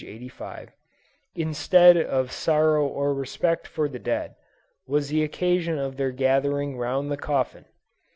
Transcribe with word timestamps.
85,) 0.03 0.71
instead 1.35 1.95
of 1.95 2.31
sorrow 2.31 2.87
or 2.87 3.13
respect 3.13 3.67
for 3.67 3.87
the 3.87 3.99
dead, 3.99 4.33
was 4.87 5.09
the 5.09 5.21
occasion 5.23 5.77
of 5.77 5.95
their 5.97 6.09
gathering 6.11 6.75
round 6.75 7.11
the 7.11 7.17
coffin! 7.17 7.65